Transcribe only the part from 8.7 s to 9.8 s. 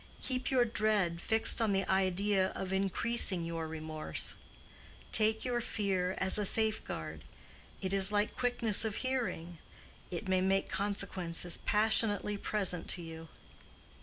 of hearing.